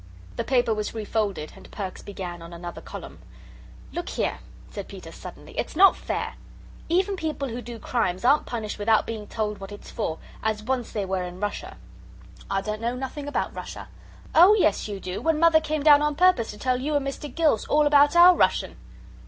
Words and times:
The 0.35 0.43
paper 0.43 0.73
was 0.73 0.95
refolded 0.95 1.53
and 1.55 1.69
Perks 1.69 2.01
began 2.01 2.41
on 2.41 2.53
another 2.53 2.81
column. 2.81 3.19
"Look 3.93 4.09
here," 4.09 4.39
said 4.71 4.87
Peter, 4.87 5.11
suddenly, 5.11 5.55
"it's 5.59 5.75
not 5.75 5.95
fair. 5.95 6.33
Even 6.89 7.15
people 7.15 7.49
who 7.49 7.61
do 7.61 7.77
crimes 7.77 8.25
aren't 8.25 8.47
punished 8.47 8.79
without 8.79 9.05
being 9.05 9.27
told 9.27 9.59
what 9.59 9.71
it's 9.71 9.91
for 9.91 10.17
as 10.41 10.63
once 10.63 10.91
they 10.91 11.05
were 11.05 11.21
in 11.21 11.39
Russia." 11.39 11.77
"I 12.49 12.61
don't 12.61 12.81
know 12.81 12.95
nothing 12.95 13.27
about 13.27 13.53
Russia." 13.55 13.89
"Oh, 14.33 14.55
yes, 14.55 14.87
you 14.87 14.99
do, 14.99 15.21
when 15.21 15.37
Mother 15.39 15.61
came 15.61 15.83
down 15.83 16.01
on 16.01 16.15
purpose 16.15 16.49
to 16.49 16.57
tell 16.57 16.77
you 16.81 16.95
and 16.95 17.05
Mr. 17.05 17.29
Gills 17.31 17.65
all 17.67 17.85
about 17.85 18.15
OUR 18.15 18.35
Russian." 18.35 18.77